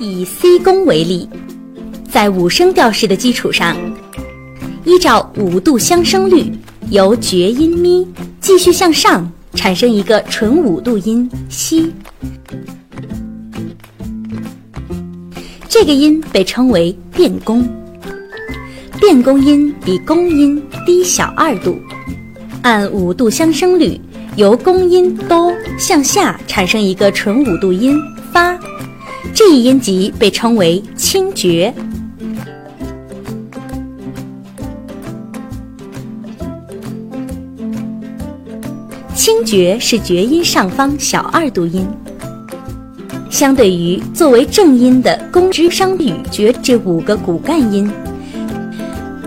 [0.00, 1.28] 以 C 宫为例，
[2.08, 3.76] 在五声调式的基础上，
[4.84, 6.52] 依照五度相生律，
[6.90, 8.06] 由绝音咪
[8.40, 11.92] 继续向上，产生一个纯五度音西。
[15.68, 17.66] 这个音被称为变宫。
[19.00, 21.76] 变宫音比宫音低小二度，
[22.62, 24.00] 按五度相生律，
[24.36, 27.96] 由宫音哆向下产生一个纯五度音
[28.32, 28.58] 发，
[29.34, 31.72] 这一音级被称为清绝。
[39.14, 41.86] 清绝是绝音上方小二度音，
[43.28, 47.90] 相对于作为正音的宫之商羽绝这五个骨干音。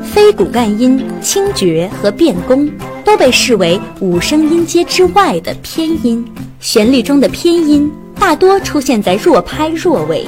[0.01, 2.69] 非骨干音清绝和变宫
[3.05, 6.25] 都被视为五声音阶之外的偏音，
[6.59, 7.89] 旋律中的偏音
[8.21, 10.23] 大多出现在弱拍弱位。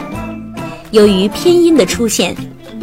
[0.90, 2.36] 由于偏音的出现，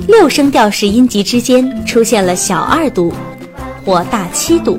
[0.06, 3.12] 六声调式音级之间出现了小二度
[3.84, 4.78] 或大七度。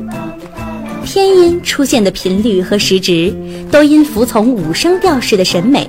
[1.04, 3.36] 偏音出现的频率和时值
[3.70, 5.86] 都因服从五声调式的审美，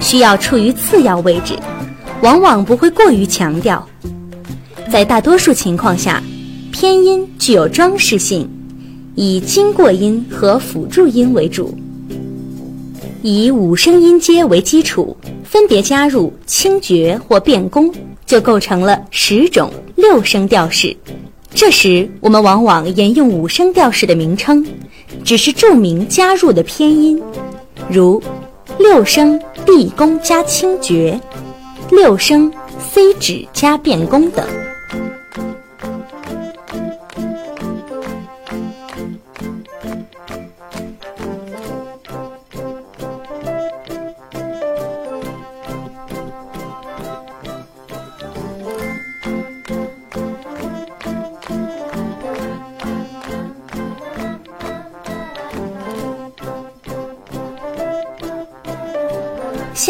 [0.00, 1.54] 需要处于次要位置，
[2.22, 3.86] 往往不会过于强调。
[4.90, 6.22] 在大多数情况下，
[6.72, 8.48] 偏音具有装饰性，
[9.16, 11.76] 以经过音和辅助音为主。
[13.22, 17.88] 以五声音阶为基础，分别加入清绝或变宫，
[18.26, 20.96] 就构成了十种六声调式。
[21.54, 24.66] 这时，我们往往沿用五声调式的名称，
[25.24, 27.22] 只是注明加入的偏音，
[27.88, 28.20] 如
[28.78, 31.20] 六声 D 宫加清绝，
[31.90, 32.52] 六声
[32.92, 34.44] C 指加变宫等。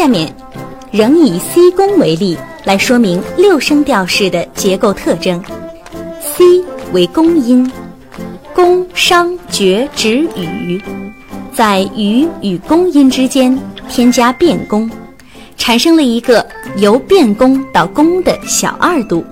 [0.03, 0.29] 下面，
[0.91, 5.41] 仍以 C 宫为例来说明六声调式的结构特征。
[6.19, 6.43] C
[6.91, 7.71] 为宫音，
[8.53, 10.81] 宫商角徵羽，
[11.53, 14.91] 在羽与宫音之间添加变宫，
[15.55, 19.23] 产生了一个由变宫到宫的小二度。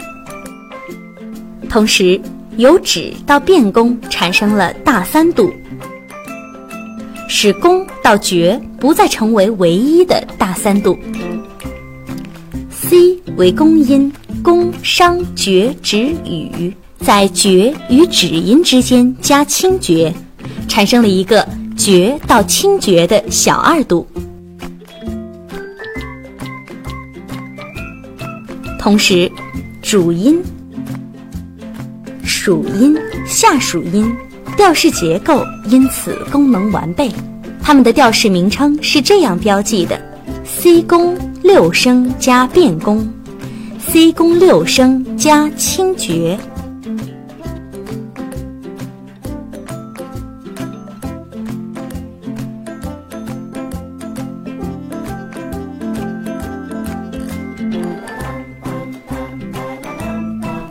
[1.69, 2.17] 同时，
[2.55, 5.51] 由止到变宫产生了大三度。
[7.33, 10.99] 使宫到绝不再成为唯一的大三度。
[12.69, 14.11] C 为宫音，
[14.43, 20.13] 宫商角徵羽，在绝与止音之间加清绝，
[20.67, 21.47] 产生了一个
[21.77, 24.05] 绝到清绝的小二度。
[28.77, 29.31] 同时，
[29.81, 30.43] 主音、
[32.25, 32.93] 属音、
[33.25, 34.13] 下属音。
[34.61, 37.11] 调式结构因此功能完备，
[37.63, 39.99] 它们的调式名称是这样标记的
[40.45, 43.11] ：C 宫六声加变宫
[43.79, 46.37] ，C 宫六声加清绝。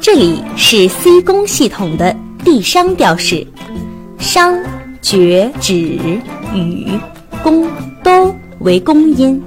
[0.00, 2.14] 这里是 C 宫系统的
[2.44, 3.44] D 商调式。
[4.32, 4.56] 商、
[5.02, 6.22] 角、徵、
[6.54, 6.86] 羽、
[7.42, 7.66] 宫
[8.00, 9.42] 都为宫音，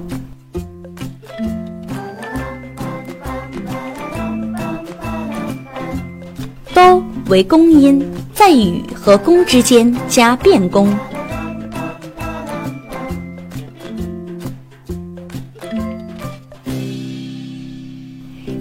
[6.73, 10.93] 都为宫音，在羽和宫之间加变宫，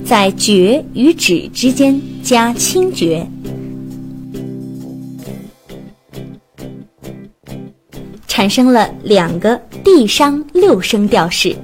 [0.05, 3.27] 在角与止之间加清绝。
[8.33, 11.55] 产生了两个地商六声调式。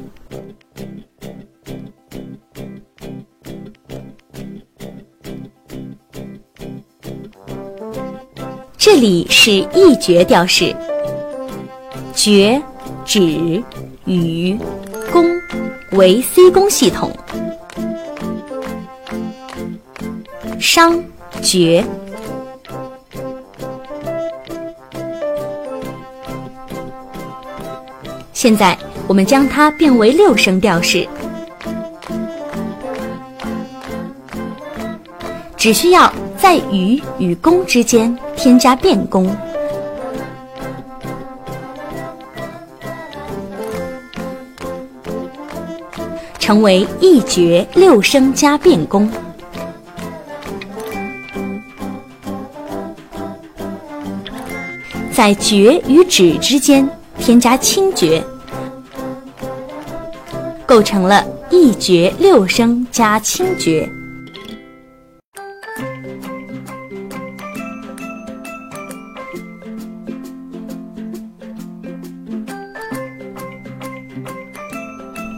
[8.77, 10.77] 这里是一绝调式，
[12.15, 12.61] 绝、
[13.07, 13.63] 止、
[14.05, 14.55] 羽、
[15.11, 15.25] 宫
[15.93, 17.11] 为 C 宫系统，
[20.61, 21.03] 商、
[21.41, 21.83] 绝。
[28.39, 31.05] 现在我们将它变为六声调式，
[35.57, 39.29] 只需要在羽与宫之间添加变宫，
[46.39, 49.11] 成为一绝六声加变宫。
[55.13, 56.89] 在绝与止之间
[57.19, 58.25] 添加清绝，
[60.65, 63.89] 构成了一绝六声加清绝。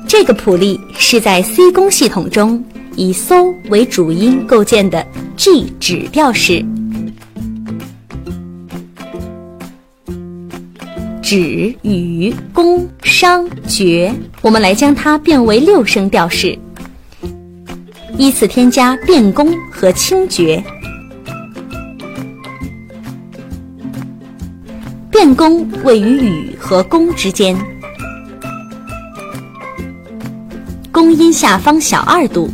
[0.07, 2.63] 这个谱例是在 C 宫系统中
[2.95, 5.05] 以嗦为主音构建的
[5.37, 6.65] G 指调式。
[11.31, 14.13] 止、与、宫、商、角，
[14.43, 16.59] 我们来将它变为六声调式，
[18.19, 20.61] 依次添加变宫和清绝。
[25.09, 27.57] 变宫位于羽和宫之间，
[30.91, 32.51] 宫音下方小二度，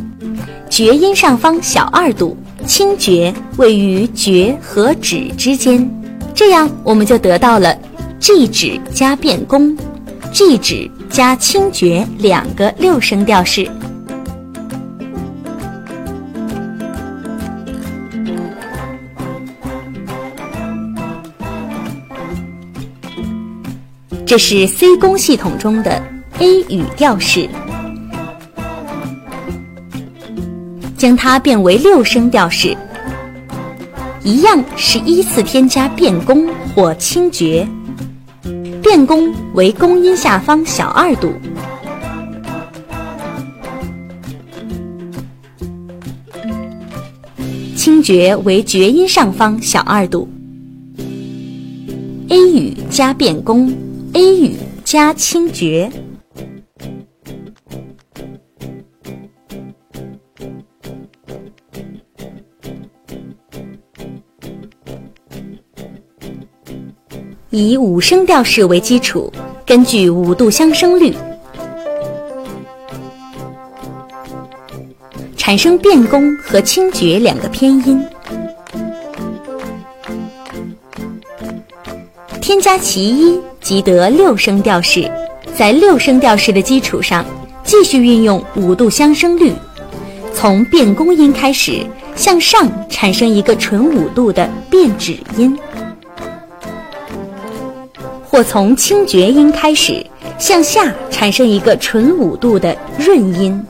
[0.69, 2.37] 厥音上方小二度，
[2.67, 5.89] 清绝位于绝和止之间，
[6.35, 7.75] 这样我们就得到了。
[8.19, 9.75] G 指加变宫
[10.33, 13.69] ，G 指加清绝两个六声调式。
[24.25, 26.01] 这是 C 宫系统中的
[26.39, 27.47] A 语调式，
[30.97, 32.75] 将它变为六声调式，
[34.23, 37.65] 一样是依次添加变宫或清绝。
[38.89, 41.33] 变宫为宫音下方小二度，
[47.75, 50.29] 清觉为厥音上方小二度。
[52.29, 53.73] A 语加变宫
[54.13, 54.55] ，A 语
[54.85, 55.91] 加清觉。
[67.49, 69.31] 以五声调式为基础，
[69.65, 71.15] 根据五度相生律，
[75.37, 78.05] 产生变宫和清绝两个偏音，
[82.41, 85.09] 添加其一即得六声调式。
[85.55, 87.25] 在六声调式的基础上，
[87.63, 89.53] 继续运用五度相生律，
[90.33, 91.79] 从变宫音开始
[92.13, 95.57] 向上产生一个纯五度的变指音。
[98.37, 100.05] 或从清绝音开始
[100.37, 103.65] 向下产生一个纯五度的润音，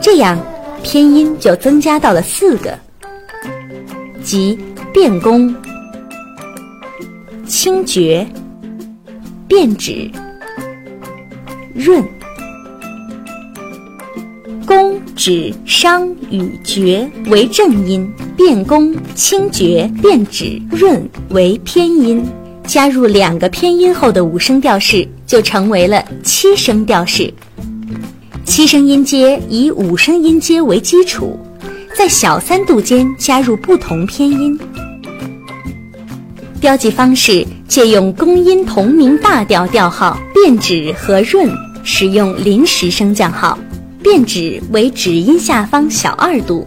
[0.00, 0.36] 这样
[0.82, 2.76] 偏音就增加到了四个，
[4.24, 4.58] 即
[4.92, 5.54] 变宫。
[7.48, 8.26] 清绝、
[9.48, 10.10] 变指、
[11.74, 12.04] 润、
[14.66, 18.06] 宫、指、商与绝为正音，
[18.36, 22.22] 变宫、清绝、变指、润为偏音。
[22.66, 27.32] 加入两个偏音后的五声调式就成为了七声调式。
[28.44, 31.38] 七声音阶以五声音阶为基础，
[31.96, 34.58] 在小三度间加入不同偏音。
[36.60, 41.48] 标记方式借用宫音同名大调调号，变指和润
[41.84, 43.56] 使用临时升降号，
[44.02, 46.66] 变指为指音下方小二度，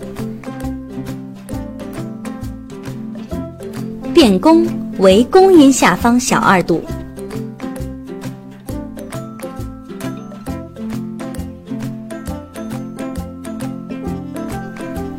[4.13, 4.65] 变宫
[4.99, 6.81] 为宫音下方小二度，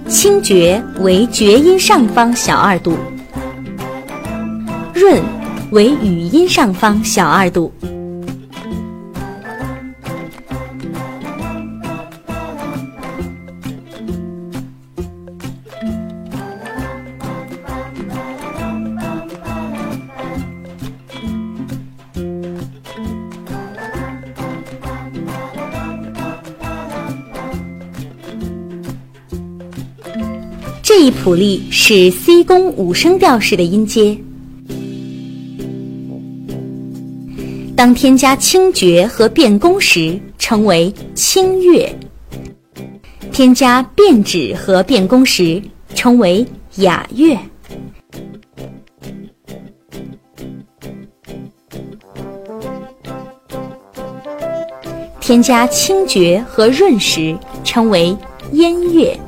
[0.08, 2.96] 清绝为绝音上方小二度。
[4.94, 5.22] 润
[5.70, 7.72] 为语音上方小二度。
[30.82, 34.18] 这一谱例是 C 宫五声调式的音阶。
[37.82, 41.92] 当添加清绝和变宫时，称为清月；
[43.32, 45.60] 添加变指和变宫时，
[45.92, 46.46] 称为
[46.76, 47.36] 雅乐。
[55.18, 58.16] 添加清绝和润时，称为
[58.52, 59.18] 咽乐。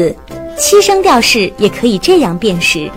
[0.00, 0.16] 此，
[0.56, 2.90] 七声调式也可以这样辨识：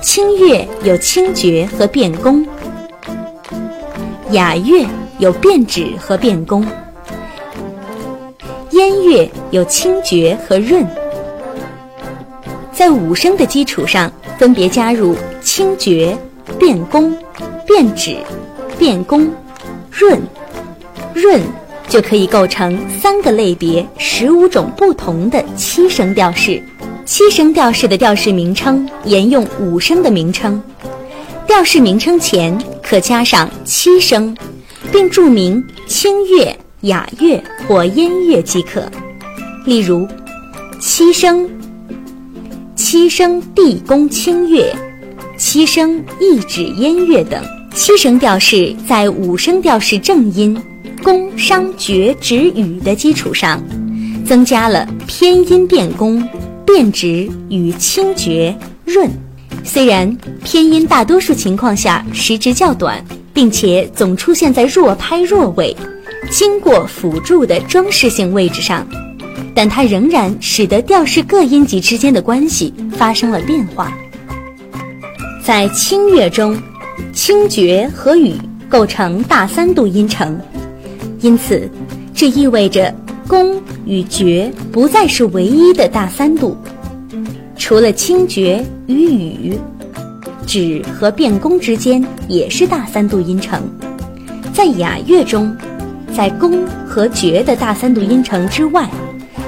[0.00, 2.46] 清乐有清绝和变宫，
[4.30, 4.86] 雅乐
[5.18, 6.64] 有变指和变宫。
[8.70, 10.86] 燕乐有清绝和润，
[12.72, 16.16] 在五声的基础上，分别加入清绝、
[16.56, 17.16] 变宫、
[17.66, 18.16] 变指、
[18.78, 19.28] 变宫、
[19.90, 20.20] 润、
[21.14, 21.40] 润，
[21.88, 26.62] 就可以构成三个类别、十五种不同的七声调式。
[27.04, 30.62] 七声调式的调式名称沿用五声的名称，
[31.46, 34.36] 调式名称前可加上七声，
[34.92, 36.56] 并注明清乐。
[36.82, 38.88] 雅乐或音乐即可，
[39.64, 40.06] 例如
[40.78, 41.48] 七声、
[42.76, 44.72] 七声地宫清乐、
[45.36, 47.42] 七声一指音乐等。
[47.74, 50.56] 七声调式在五声调式正音
[51.06, 53.62] 宫、商、角、止、语的基础上，
[54.26, 56.20] 增加了偏音变宫、
[56.66, 58.52] 变止与清绝、
[58.84, 59.08] 润。
[59.62, 63.00] 虽然偏音大多数情况下时值较短，
[63.32, 65.76] 并且总出现在弱拍弱位。
[66.28, 68.84] 经过辅助的装饰性位置上，
[69.54, 73.96] 但它仍然使得调式各音级之间的关系发生了变化。
[75.40, 76.60] 在清乐中，
[77.12, 78.34] 清绝和羽
[78.68, 80.36] 构成大三度音程，
[81.20, 81.70] 因此
[82.14, 82.94] 这意味着
[83.26, 86.56] 宫与角不再是唯一的大三度。
[87.56, 89.58] 除了清角与羽，
[90.46, 93.62] 指和变宫之间也是大三度音程。
[94.52, 95.56] 在雅乐中。
[96.14, 98.88] 在宫和角的大三度音程之外，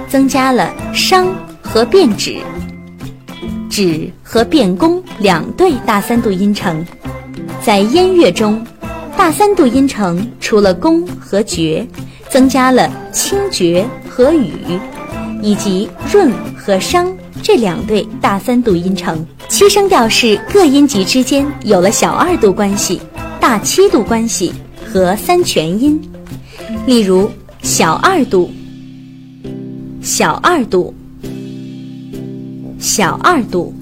[0.06, 1.26] 增加了商
[1.62, 2.36] 和变指。
[3.70, 6.84] 指和变宫两对大三度音程。
[7.64, 8.62] 在音乐中，
[9.18, 11.84] 大三度音程除了宫和绝，
[12.30, 14.52] 增加了清绝和语，
[15.42, 19.26] 以及润和商这两对大三度音程。
[19.48, 23.00] 七声调式各音级之间有了小二度关系、
[23.40, 24.54] 大七度关系
[24.86, 26.00] 和三全音。
[26.86, 27.28] 例如，
[27.60, 28.48] 小二度、
[30.00, 30.94] 小二度、
[32.78, 33.74] 小二度、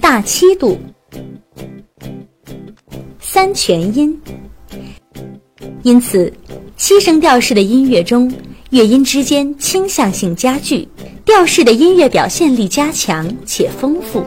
[0.00, 0.78] 大七度、
[3.34, 4.16] 三全音。
[5.82, 6.32] 因此，
[6.76, 8.32] 七声调式的音乐中，
[8.70, 10.88] 乐音之间倾向性加剧，
[11.24, 14.24] 调式的音乐表现力加强且丰富。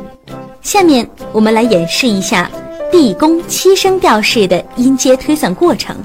[0.61, 2.51] 下面我们来演示一下
[2.91, 5.95] 地宫七声调式的音阶推算过程。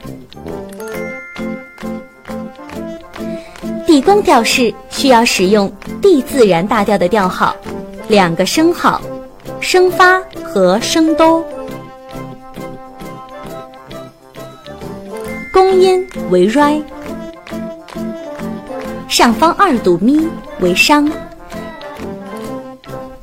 [3.85, 5.69] 地宫调式需要使用
[6.01, 7.57] D 自然大调的调号，
[8.07, 9.03] 两个升号，
[9.59, 11.45] 升发和升哆。
[15.53, 16.83] 宫音为 Re，
[19.07, 20.27] 上方二度咪
[20.61, 21.07] 为商，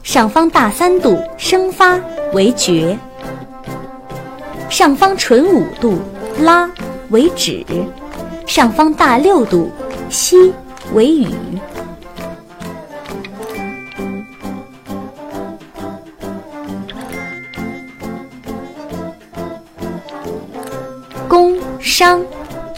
[0.04, 2.00] 上方大三度升发
[2.34, 2.96] 为绝，
[4.70, 5.98] 上方纯五度
[6.40, 6.70] 拉
[7.10, 7.66] 为止，
[8.46, 9.72] 上方大六度。
[10.12, 10.52] 西
[10.94, 11.28] 为雨，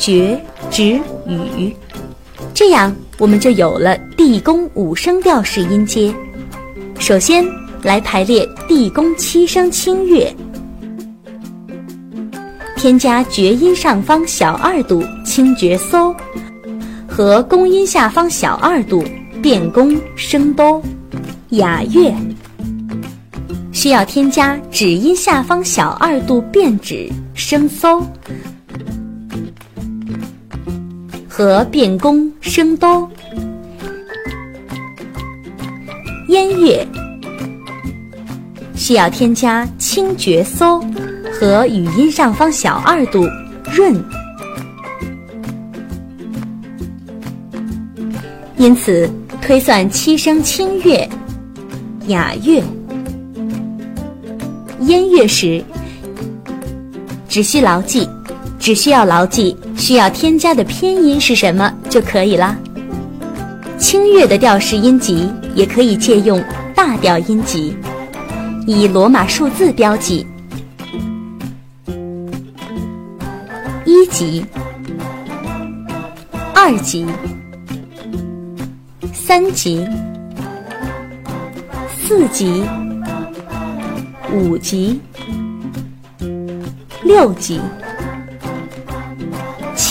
[0.01, 0.35] 角、
[0.71, 1.71] 止、语，
[2.55, 6.11] 这样我们就有了地宫五声调式音阶。
[6.97, 7.45] 首先
[7.83, 10.35] 来排列地宫七声清乐，
[12.75, 16.15] 添加绝音上方小二度清绝嗦。
[17.07, 19.03] 和宫音下方小二度
[19.39, 20.81] 变宫升哆，
[21.49, 22.11] 雅乐
[23.71, 28.03] 需要添加止音下方小二度变止升嗦，
[31.33, 33.09] 和变宫升哆。
[36.27, 36.85] 音乐
[38.75, 40.83] 需要添加清绝嗦
[41.31, 43.25] 和语音上方小二度
[43.73, 43.95] 润。
[48.57, 49.09] 因此，
[49.41, 51.09] 推算七声清乐、
[52.07, 52.61] 雅乐、
[54.81, 55.63] 音乐时，
[57.27, 58.07] 只需牢记，
[58.61, 62.55] 只需要牢记需要添加的偏音是什么就可以了。
[63.79, 66.41] 清乐的调式音级也可以借用
[66.75, 67.75] 大调音级，
[68.67, 70.25] 以罗马数字标记：
[73.83, 74.45] 一级、
[76.53, 77.05] 二级。
[79.13, 79.87] 三级、
[81.97, 82.65] 四级、
[84.33, 84.99] 五级、
[87.03, 87.61] 六级、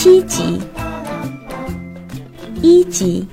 [0.01, 0.59] 七级、
[2.63, 3.23] 一级。